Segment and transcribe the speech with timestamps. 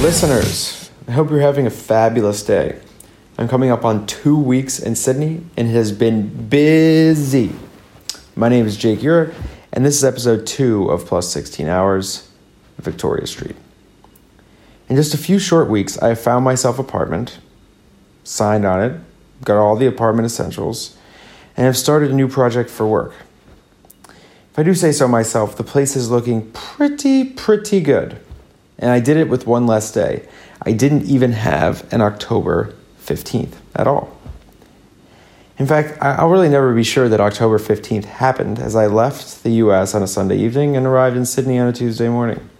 [0.00, 0.90] listeners.
[1.06, 2.78] I hope you're having a fabulous day.
[3.38, 7.52] I'm coming up on two weeks in Sydney and it has been busy.
[8.34, 9.34] My name is Jake Urich,
[9.72, 12.30] and this is episode two of Plus 16 Hours,
[12.78, 13.56] Victoria Street.
[14.88, 17.38] In just a few short weeks, I have found myself apartment,
[18.24, 19.00] signed on it,
[19.44, 20.96] got all the apartment essentials,
[21.56, 23.14] and have started a new project for work.
[24.08, 28.20] If I do say so myself, the place is looking pretty, pretty good.
[28.82, 30.28] And I did it with one less day.
[30.60, 34.14] I didn't even have an October 15th at all.
[35.58, 39.50] In fact, I'll really never be sure that October 15th happened as I left the
[39.50, 42.50] US on a Sunday evening and arrived in Sydney on a Tuesday morning.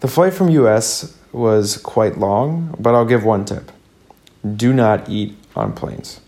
[0.00, 3.72] The flight from US was quite long, but I'll give one tip
[4.54, 6.20] do not eat on planes.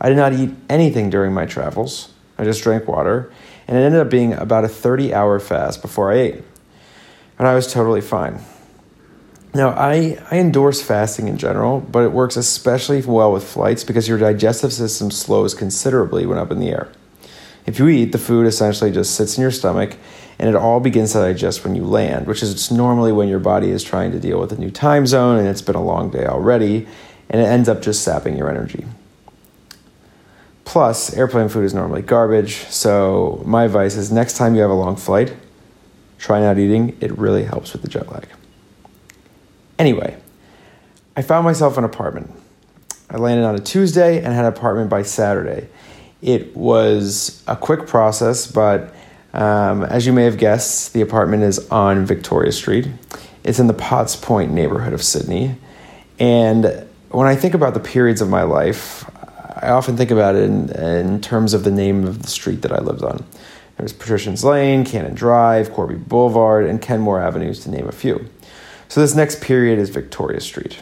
[0.00, 2.12] I did not eat anything during my travels.
[2.36, 3.32] I just drank water,
[3.66, 6.44] and it ended up being about a 30 hour fast before I ate.
[7.38, 8.40] And I was totally fine.
[9.54, 14.08] Now, I, I endorse fasting in general, but it works especially well with flights because
[14.08, 16.88] your digestive system slows considerably when up in the air.
[17.64, 19.96] If you eat, the food essentially just sits in your stomach
[20.38, 23.70] and it all begins to digest when you land, which is normally when your body
[23.70, 26.26] is trying to deal with a new time zone and it's been a long day
[26.26, 26.88] already,
[27.30, 28.84] and it ends up just sapping your energy.
[30.64, 34.74] Plus, airplane food is normally garbage, so my advice is next time you have a
[34.74, 35.32] long flight,
[36.24, 36.96] try not eating.
[37.02, 38.26] It really helps with the jet lag.
[39.78, 40.16] Anyway,
[41.16, 42.32] I found myself an apartment.
[43.10, 45.68] I landed on a Tuesday and had an apartment by Saturday.
[46.22, 48.94] It was a quick process, but
[49.34, 52.88] um, as you may have guessed, the apartment is on Victoria Street.
[53.42, 55.56] It's in the Potts Point neighborhood of Sydney.
[56.18, 59.04] And when I think about the periods of my life,
[59.56, 62.72] I often think about it in, in terms of the name of the street that
[62.72, 63.22] I lived on.
[63.76, 68.28] There's Patricians Lane, Cannon Drive, Corby Boulevard, and Kenmore Avenues, to name a few.
[68.88, 70.80] So this next period is Victoria Street.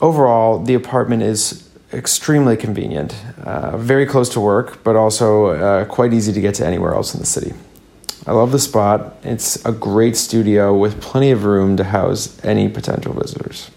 [0.00, 6.14] Overall, the apartment is extremely convenient, uh, very close to work, but also uh, quite
[6.14, 7.52] easy to get to anywhere else in the city.
[8.26, 9.16] I love the spot.
[9.24, 13.70] It's a great studio with plenty of room to house any potential visitors.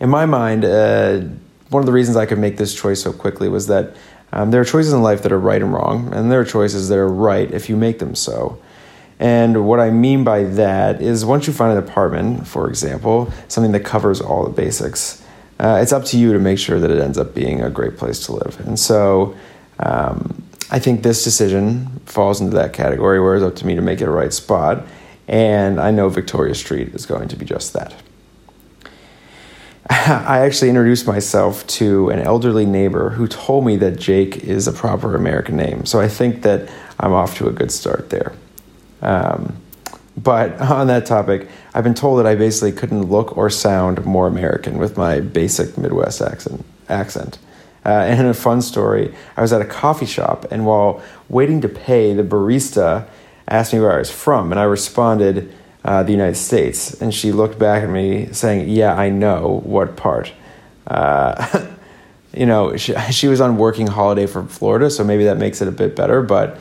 [0.00, 1.20] In my mind, uh,
[1.68, 3.94] one of the reasons I could make this choice so quickly was that
[4.32, 6.88] um, there are choices in life that are right and wrong, and there are choices
[6.88, 8.60] that are right if you make them so.
[9.18, 13.72] And what I mean by that is once you find an apartment, for example, something
[13.72, 15.22] that covers all the basics,
[15.58, 17.98] uh, it's up to you to make sure that it ends up being a great
[17.98, 18.58] place to live.
[18.66, 19.36] And so
[19.78, 23.82] um, I think this decision falls into that category where it's up to me to
[23.82, 24.86] make it a right spot.
[25.28, 27.94] And I know Victoria Street is going to be just that.
[29.92, 34.72] I actually introduced myself to an elderly neighbor who told me that Jake is a
[34.72, 35.84] proper American name.
[35.84, 36.70] So I think that
[37.00, 38.32] I'm off to a good start there.
[39.02, 39.56] Um,
[40.16, 44.28] but on that topic, I've been told that I basically couldn't look or sound more
[44.28, 46.64] American with my basic Midwest accent.
[46.88, 47.40] accent.
[47.84, 51.68] Uh, and a fun story, I was at a coffee shop, and while waiting to
[51.68, 53.08] pay, the barista
[53.48, 55.52] asked me where I was from, and I responded,
[55.84, 57.00] uh, the United States.
[57.00, 60.32] And she looked back at me saying, Yeah, I know what part.
[60.86, 61.66] Uh,
[62.34, 65.68] you know, she, she was on working holiday from Florida, so maybe that makes it
[65.68, 66.60] a bit better, but.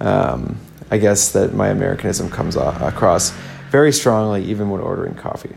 [0.00, 0.58] Um,
[0.90, 3.30] I guess that my Americanism comes across
[3.70, 5.54] very strongly even when ordering coffee.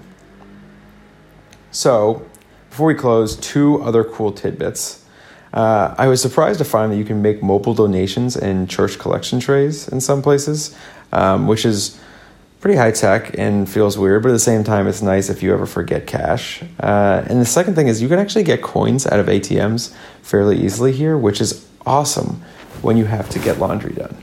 [1.72, 2.24] So,
[2.70, 5.04] before we close, two other cool tidbits.
[5.52, 9.40] Uh, I was surprised to find that you can make mobile donations in church collection
[9.40, 10.76] trays in some places,
[11.12, 12.00] um, which is
[12.64, 15.52] pretty high tech and feels weird, but at the same time, it's nice if you
[15.52, 16.64] ever forget cash.
[16.80, 20.64] Uh, and the second thing is, you can actually get coins out of ATMs fairly
[20.64, 22.42] easily here, which is awesome
[22.82, 24.16] when you have to get laundry done.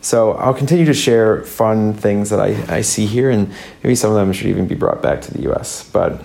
[0.00, 3.52] So I'll continue to share fun things that I, I see here, and
[3.82, 5.86] maybe some of them should even be brought back to the US.
[5.90, 6.24] But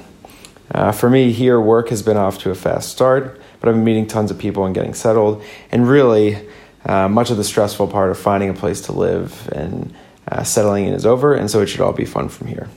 [0.72, 3.84] uh, for me, here, work has been off to a fast start, but I've been
[3.84, 5.44] meeting tons of people and getting settled.
[5.70, 6.48] And really,
[6.86, 9.94] uh, much of the stressful part of finding a place to live and
[10.30, 12.68] uh, settling in is over, and so it should all be fun from here.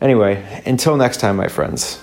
[0.00, 2.00] Anyway, until next time, my friends.